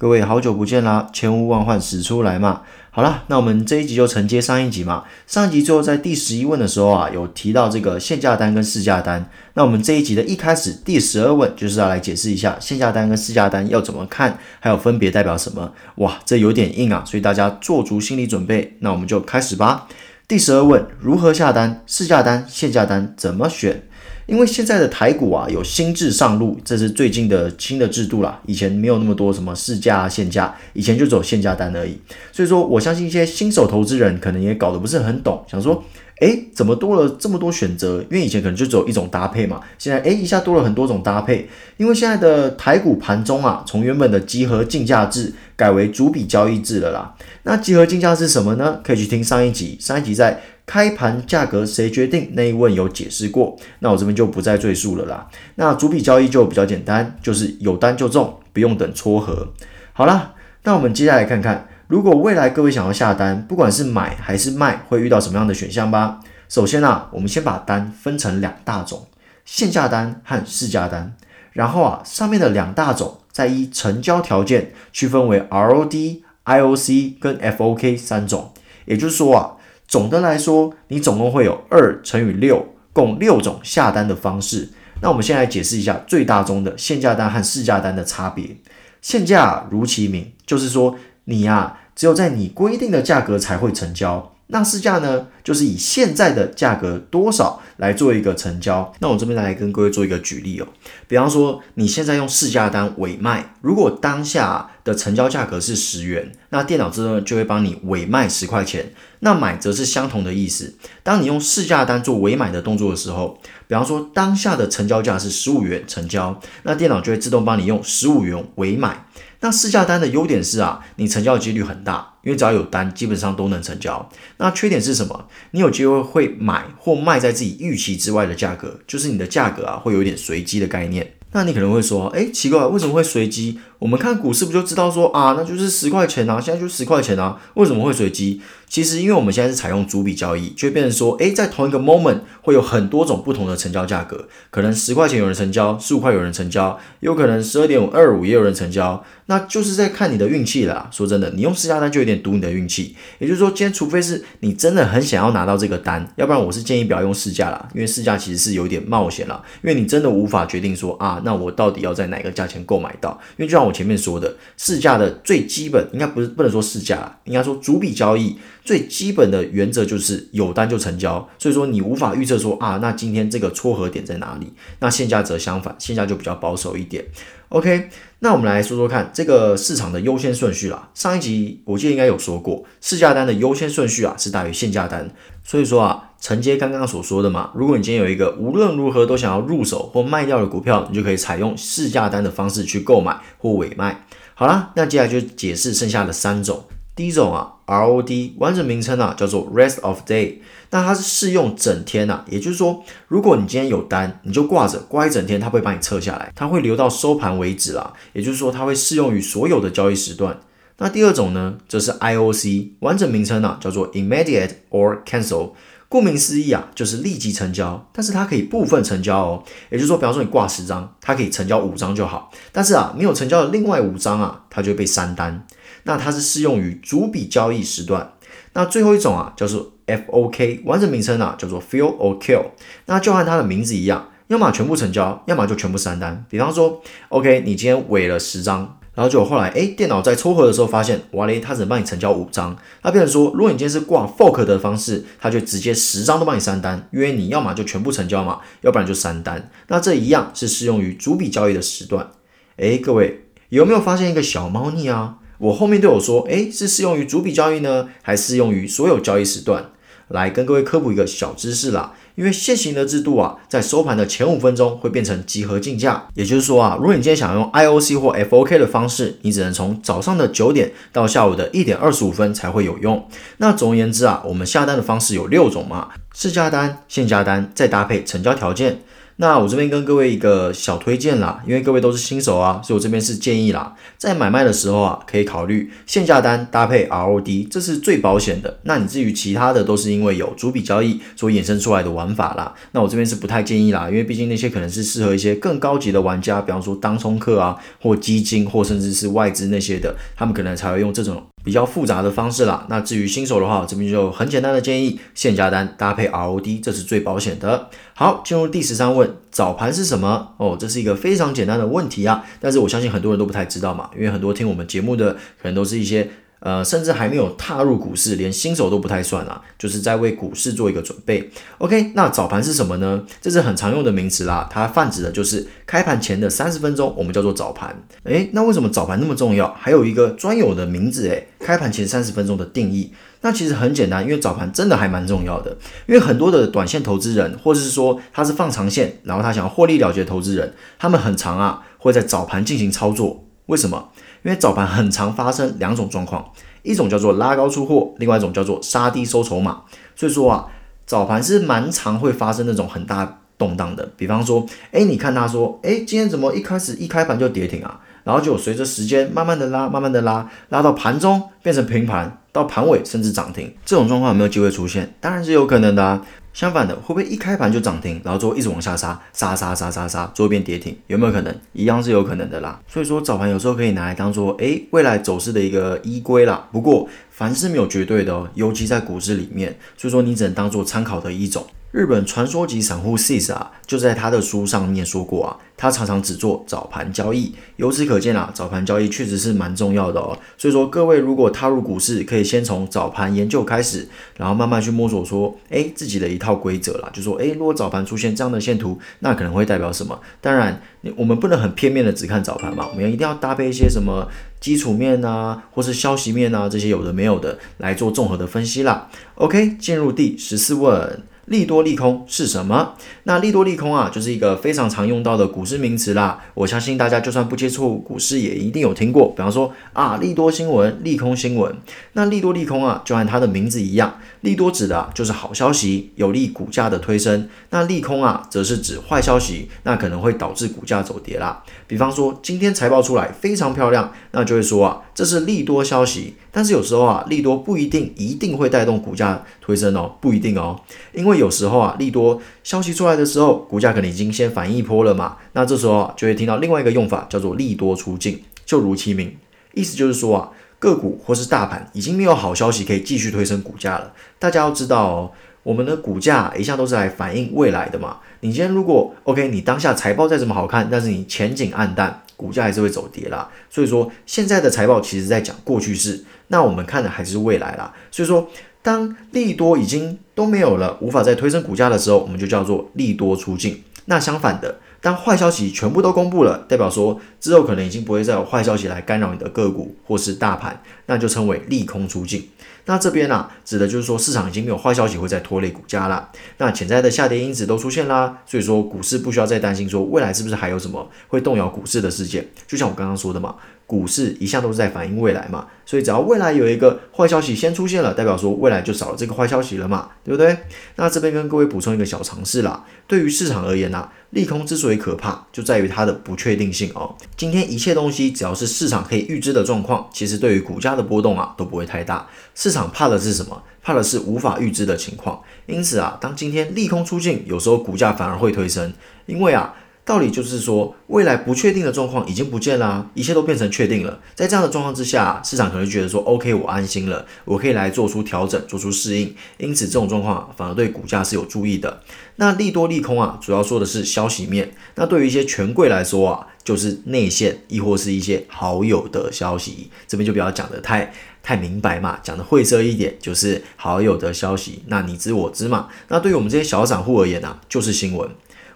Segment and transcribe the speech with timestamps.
[0.00, 2.62] 各位好久不见啦，千呼万唤始出来嘛。
[2.90, 5.04] 好了，那我们这一集就承接上一集嘛。
[5.26, 9.28] 上一集最后在第十一问的时候啊，有提到这个限价单跟市价单。
[9.52, 15.70] 那我们这一集的一开始第十二问就是要来解释一下限价单跟市价单要怎么看，还有分别代表什么。
[15.96, 18.78] 哇，这有点硬啊，所以大家做足心理准备。
[18.80, 19.86] 那我们就开始吧。
[20.26, 21.82] 第十二问：如何下单？
[21.86, 23.82] 市价单、限价单怎么选？
[24.30, 28.40] 因为现在的台股啊有新制上路，这是最近的新的制度啦。
[28.46, 31.98] 以前没有那么多什么市价、限价，以前就只有限价单而已。
[32.30, 35.82] 所以说，我相信一些新手投资人可能也搞得不是很懂，想说，
[36.20, 38.00] 诶，怎么多了这么多选择？
[38.02, 41.48] 因为以前可能就只有一种搭配嘛，现在诶一下多了很多种搭配。
[41.76, 47.16] 因为现在的台股盘中啊，从原本的集合竞价制改为逐笔交易制了啦。
[47.42, 48.78] 那集合竞价是什么呢？
[48.84, 50.40] 可以去听上一集，上一集在。
[50.70, 52.30] 开盘价格谁决定？
[52.34, 55.26] 那一问有解释过，那我这边就不再赘述了啦。
[55.56, 59.48] 那主笔交易就比较简单，就是有单就中，不用等撮合。
[59.92, 66.20] 好啦，那我们接下来看看，如果未来各位想要下单，不管是买还是卖，会遇到什么样的选项吧。
[66.48, 69.08] 首先啊，我们先把单分成两大种，
[69.44, 71.16] 限价单和市价单。
[71.52, 78.52] 然后啊，上面的两大种再依成交条件区分为 ROD、IOC 跟 FOK 三种。
[78.84, 79.56] 也就是说啊。
[79.90, 84.68] 总的来说，你总共会有二乘以六，共六种下单的方式。
[85.02, 88.56] 那我们先来解释一下最大宗的限价单和市价单的差别。
[89.02, 94.32] 限价如其名，就是说你呀，只有在你规定的价格才会成交。
[94.50, 98.92] 那市价呢，就是以现在的价格多少来做一个成交。
[98.98, 100.66] 那我这边来跟各位做一个举例哦，
[101.08, 108.92] 比方说你现在用市价单委卖，如果当下的成交价格是十元，那电脑自动就会帮你委卖十块钱。
[109.20, 110.74] 那买则是相同的意思。
[111.02, 113.38] 当你用市价单做委买的动作的时候，
[113.68, 119.06] 比方说当下的成交价是十五元成交，那电脑就会自动帮你用十五元委买。
[119.40, 124.08] 那市价单的优点是啊，你成交的几率很大，因为只要有单，基本上都能成交。
[124.38, 125.28] 那缺点是什么？
[125.52, 131.14] 你有机会会买或卖在自己预期之外的价格，就是你的价格啊会有一点随机的概念。
[131.32, 133.60] 那你可能会说，哎，奇怪，为什么会随机？
[133.80, 138.40] 我们看股市不就知道说啊，那就是十块钱啊，现在就十块钱啊，为什么会随机？
[138.68, 150.88] 其实因为我们现在是采用逐笔交易，就会变成说，诶，在同一个 moment 会有很多种不同的成交价格，可能十块钱有人成交，十五块有人成交，有可能十二点五二五也有人成交，那就是在看你的运气了。
[150.92, 152.94] 说真的，你用市价单就有点赌你的运气。
[153.18, 163.18] 也就是说，今天除非是你真的很想要拿到这个单，要不然我是建议不要用市价啦，因为市价其实是有点冒险了，因为你真的无法决定说啊，那我到底要在哪个价钱购买到？
[163.36, 168.36] 因为就像我前面说的，市价的最基本应该不是不能说市价，应该说逐笔交易。
[168.62, 174.52] 最基本的原则就是有单就成交，所以说你无法预测说啊，那今天这个撮合点在哪里？
[174.78, 177.04] 那现价则相反，现价就比较保守一点。
[177.48, 177.88] OK，
[178.20, 180.90] 那我们来说说看这个市场的优先顺序啦。
[180.94, 185.10] 上一集我记得应该有说过，市价单的优先顺序啊是大于现价单。
[185.42, 194.04] 所以说啊，承接刚刚所说的嘛，如果你今天有一个无论如何都想要入手或卖掉的股票，你就可以采用市价单的方式去购买或委卖。
[194.34, 196.64] 好啦，那接下来就解释剩下的三种。
[196.94, 200.34] 第一种啊，ROD 完整名称啊叫做 Rest of Day，
[200.70, 207.94] 那它是适用整天呐，也就是说，如果你今天有单，你就挂着挂一整天，它会把你撤下来，它会留到收盘为止啦。
[208.12, 210.38] 也就是说，它会适用于所有的交易时段。
[210.76, 215.52] 那第二种呢，则是 IOC 完整名称啊叫做 Immediate or Cancel，
[215.90, 219.44] 顾名思义啊就是立即成交，但是它可以部分成交哦。
[219.70, 225.44] 也就是说，比方说你挂十张，它可以成交五张就好，但是啊没有成交的另外五张啊，它就会被删单。
[225.82, 228.12] 那它是适用于逐笔交易时段。
[228.52, 232.44] 那最后一种啊，叫做 FOK，完整名称啊叫做 Fill or Kill。
[232.86, 236.24] 那就和它的名字一样，要么全部成交，要么就全部删单。
[236.30, 242.56] 比方说，OK，你今天尾了十张，然后就后来哎，电脑在撮合的时候发现，哇嘞，它只能帮你成交五张。
[242.82, 249.50] 那变成说，如果你今天是挂 Fork 的方式，它就直接十张都帮你删单，因为你要么就全部成交嘛，要不然就删单。
[249.68, 252.10] 那这一样是适用于主笔交易的时段。
[252.56, 255.18] 哎，各位有没有发现一个小猫腻啊？
[255.38, 259.70] 我后面对我说，诶，是适用于主笔交易呢，还适用于所有交易时段？
[260.08, 261.94] 来跟各位科普一个小知识啦。
[262.20, 273.08] 因为现行的制度啊，在收盘的前五分钟会变成集合竞价，也就是说啊，如果你今天想用 IOC 或 FOK 的方式，你只能从早上的九点到下午的一点二十五分才会有用。
[273.38, 278.82] 那总而言之啊，我们下单的方式有六种嘛，市价单、现价单，再搭配成交条件。
[279.20, 288.58] 那我这边跟各位一个小推荐啦，因为各位都是新手啊，所以我这边是建议啦，在买卖的时候啊，可以考虑限价单搭配 ROD，这是最保险的。
[288.62, 292.54] 那你至于其他的，都是因为有主笔交易所衍生出来的玩法啦。
[292.72, 301.22] 那我这边是不太建议啦，因为毕竟那些可能是适合一些更高级的玩家，比方说当冲客啊，或基金，或甚至是外资那些的，他们可能才会用这种。
[301.42, 302.66] 比较复杂的方式啦。
[302.68, 307.68] 那至于新手的话，这边就很简单的建议，限价单搭配 ROD，这是最保险的。
[307.94, 310.34] 好，进入第十三问，早盘是什么？
[310.36, 316.10] 哦，这是一个非常简单的问题啊，但是我相信很多人都不太知道嘛，因为很多听我们节目的可能都是一些。
[316.40, 321.30] 呃，甚至还没有踏入股市，连新手都不太算啊，就是在为股市做一个准备。
[321.58, 323.02] OK，那早盘是什么呢？
[323.20, 327.82] 这是很常用的名词啦，它泛指的就是开盘前的三十分钟，我们叫做早盘。
[328.04, 329.52] 诶，那为什么早盘那么重要？
[329.58, 332.92] 还有一个专有的名字，诶，开盘前三十分钟的定义。
[333.22, 335.54] 那其实很简单，因为早盘真的还蛮重要的，
[335.86, 343.26] 因为很多的短线投资人，或者是说他是放长线，然后他想要获利了结投资人，他们很常啊，会在早盘进行操作。
[343.46, 343.90] 为什么？
[344.22, 346.24] 因为早盘很常发生两种状况，
[346.62, 349.62] 一种叫做拉高出货，另外一种叫做杀低收筹码。
[349.96, 350.46] 所以说啊，
[350.86, 353.88] 早盘是蛮常会发生那种很大动荡的。
[353.96, 357.80] 比方说，哎，你看他说，哎，今天怎么一开始一开盘就跌停啊？
[358.02, 364.94] 然后就随着时间慢慢的拉，慢慢的拉，拉到盘中变成平盘，到盘尾甚至涨停，这种状况有没有机会出现？
[365.00, 366.02] 当然是有可能的啊。
[366.32, 370.76] 相反的，会不会一开盘就涨停，然后之后一直往下杀，杀杀杀杀杀，最后变跌停？
[370.86, 371.34] 有没有可能？
[371.52, 372.60] 一样是有可能的啦。
[372.68, 376.48] 所以说早盘有时候可以拿来当做诶未来走势的一个依归啦。
[376.52, 376.88] 不过
[377.20, 381.44] 凡事没有绝对的哦，尤其在股市里面，所以说你只能当做参考的一种。
[381.70, 387.32] 日本传说级散户 Sis 啊，就在他的书上面说过啊，他常常只做早盘交易。
[387.56, 390.18] 由此可见啊，早盘交易确实是蛮重要的哦。
[390.38, 393.86] 所以说各位如果踏入股市，可以先从早盘研究开始，
[394.16, 400.00] 然后慢慢去摸索说，哎，自己的一套规则啦，就说，哎，如果早盘出现这样的线图，那可能会代表什么？
[400.22, 400.60] 当然，
[400.96, 404.08] 我们不能很片面的只看早盘嘛，我们一定要搭配一些什么
[404.40, 408.88] 基础面啊，或是消息面啊，这些有的没有的来做综合的分析啦。
[409.16, 411.02] OK，进入第十四问。
[411.26, 412.74] 利多利空是什么？
[413.04, 416.24] 那利多利空啊，就是一个非常常用到的股市名词啦。
[416.34, 419.10] 我相信大家就算不接触股市，也一定有听过。
[419.10, 421.54] 比方说啊，利多新闻、利空新闻。
[421.92, 427.28] 那利多利空啊，就按它的名字一样，利多指的就是好消息，有利股价的推升。
[427.50, 431.42] 那利空啊，则是指坏消息，那可能会导致股价走跌啦。
[431.66, 436.14] 比方说今天财报出来非常漂亮，那就会说啊，这是利多消息。
[436.30, 440.60] 但是有时候啊，利多不一定一定会带动股价推升哦，不一定哦，
[440.92, 449.16] 因为有时候啊，利多消息出来的时候，股价可能已经先反应一波了嘛，那这时候啊，就会听到另外一个用法叫做利多出尽，就如其名，
[449.54, 450.30] 意思就是说啊，
[450.60, 453.92] 个股或是大盘已经没有好消息可以继续推升股价了。
[454.20, 455.10] 大家要知道哦，
[455.42, 457.96] 我们的股价一向都是来反映未来的嘛。
[458.20, 463.28] 你今天如果 OK，你当下财报再怎么好看，但是你前景暗淡，股价还是会走跌啦。
[463.48, 466.04] 所以说现在的财报其实在讲过去式。
[466.28, 468.28] 那我们看的还是未来啦，所以说
[468.62, 473.64] 当利多已经都没有了，无法再推升股价的时候，我们就叫做利多出尽。
[473.86, 482.30] 那相反的，当坏消息全部都公布了，代表说之后可能已经不会再有坏消息来干扰你的个股或是大盘，那就称为利空出尽。
[482.66, 492.28] 那这边呢，指的就是说市场已经没有坏消息会再拖累股价了，那潜在的下跌因子都出现啦，所以说股市不需要再担心说未来是不是还有什么会动摇股市的事件。
[492.46, 493.34] 就像我刚刚说的嘛。
[493.70, 500.36] 股市一向都是在反映未来嘛，所以只要未来有一个坏消息先出现了，代表说未来就少了这个坏消息了嘛，对不对？
[500.74, 506.96] 那这边跟各位补充一个小常识啦，对于市场而言呐，利空之所以可怕，就在于它的不确定性哦。
[507.16, 512.08] 今天一切东西只要是市场可以预知的状况，其实对于股价的波动啊都不会太大。
[512.34, 513.40] 市场怕的是什么？
[513.62, 515.20] 怕的是无法预知的情况。
[515.46, 518.72] 因此啊，当今天利空出尽，有时候股价反而会推升，
[519.06, 519.54] 因为啊。
[519.84, 523.98] 道理就是说，未来不确定的状况已经不见了，一切都变成确定了。
[524.14, 529.12] 在这样的状况之下，市场可能觉得说，OK，我安心了，我可以来做出调整，做出适应。
[529.38, 531.82] 因此，这种状况反而对股价是有注意的。
[532.16, 534.52] 那利多利空啊，主要说的是消息面。
[534.76, 539.70] 那对于一些权贵来说啊，就是内线，亦或是一些好友的消息。
[539.88, 544.62] 这边就不要讲的太太明白嘛，讲的晦涩一点，就是好友的消息。
[544.66, 545.68] 那你知我知嘛。
[545.88, 548.08] 那对于我们这些小散户而言呢，就是新闻。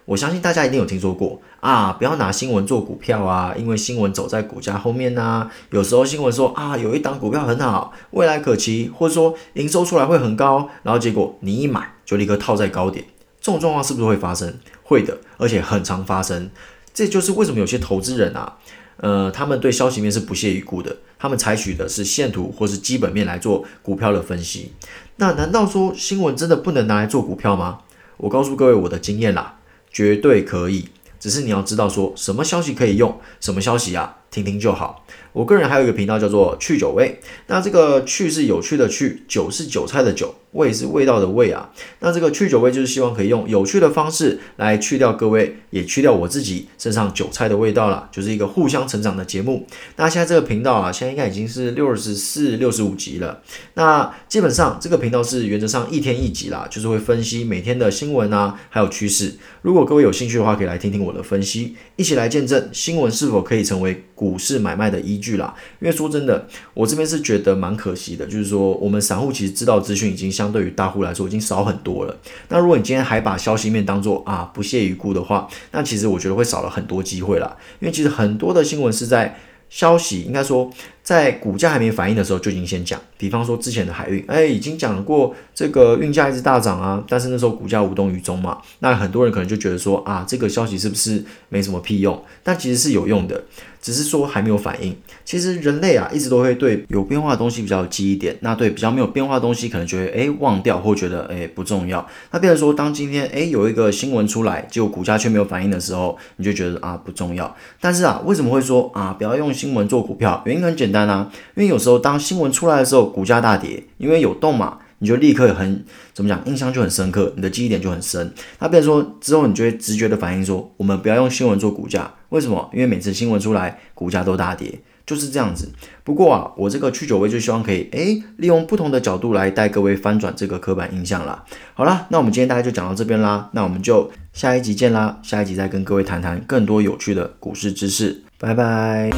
[0.07, 5.51] 我相信大家一定有听说过啊，不要拿新闻做股票啊，因为新闻走在股价后面呐。
[5.71, 13.07] 有时候新闻说啊，有一档股票很好，未来可期，或者说营收出来会很高，然后结果你一买就立刻套在高点，
[13.41, 14.55] 这种状况是不是会发生？
[14.83, 16.51] 会的，而且很常发生。
[16.93, 18.59] 这就是为什么有些投资人啊，
[18.99, 24.73] 呃，他们对消息面是不屑一顾的，他们采取的是线图或是基本面来做股票的分析。
[25.17, 27.79] 那难道说新闻真的不能拿来做股票吗？
[28.19, 29.54] 我告诉各位我的经验啦，
[29.95, 30.89] 绝对可以，
[31.21, 35.07] 只是你要知道说什么消息可以用，什么消息啊，听听就好。
[35.33, 40.35] 我个人还有一个频道叫做去酒味，那这个去是有趣的去，酒是韭菜的酒。
[40.55, 49.67] 味是味道的味啊，那这个去酒味就是希望可以用有趣的方式来去掉各位，也去掉我自己身上韭菜的味道了，就是一个互相成长的节目。
[49.97, 53.43] 那现在这个频道啊，现在应该已经是六十四、六十五集了。
[53.75, 59.35] 那基本上这个频道是原则上一天一集啦，就是会分析每天的新闻啊，还有趋势。
[59.63, 65.55] 如果各位有兴趣的话，可以来听听我的分析，一起来见证新闻是否可以成为股市买卖的依据啦。
[65.81, 70.55] 因为说真的，我这边是觉得蛮可惜的，就是说我们散户其实知道资讯已经相。
[70.55, 72.17] 对于大户来说，已经少很多了。
[72.49, 77.57] 那如果你今天还把消息面当做啊不屑一顾的话，那其实我觉得会少了很多机会啦。
[77.81, 79.37] 因为其实很多的新闻是在
[79.69, 80.71] 消息应该说
[81.05, 83.01] 在股价还没反应的时候就已经先讲。
[83.17, 88.59] 比方说之前的海运，哎，已经讲过这个运价一直大涨啊，但是那时候股价无动于衷嘛。
[88.81, 92.21] 那很多人可能就觉得说啊，这个消息是不是没什么屁用？
[92.43, 93.45] 但其实是有用的。
[93.81, 94.97] 只是说还没有反应。
[95.27, 98.35] 其实人类啊，一直都会对有变化的东西比较有记忆点。
[98.41, 102.07] 那对比较没有变化的东西，可能觉得诶忘掉，或觉得诶不重要。
[102.31, 107.55] 那变成说，当今天诶有一个新闻出来，结果股价却没有反应的时候，你就觉得啊不重要。
[107.79, 110.43] 但是啊，为什么会说啊不要用新闻做股票？
[110.47, 114.79] 原因很简单单啊，因为有时候当新闻出来的时候，股价大跌，因为有动嘛。
[115.01, 115.85] 你就立刻很
[116.15, 118.33] 怎么讲，印象就很深刻，你的记忆点就很深。
[118.61, 122.71] 那变成说之后，你就会直觉的反应说，我们不要用新闻做股价，为什么？
[122.73, 125.71] 因为每次新闻出来，股价都大跌，就是这样子。
[126.05, 131.45] 不过啊，我这个去酒味就希望可以诶，利用不同的角度来带各位翻转这个刻板印象啦。
[131.75, 139.11] 好啦，那我们今天大概就讲到这边啦，那我们就下一集见啦，下一集再跟各位谈谈更多有趣的股市知识，拜拜。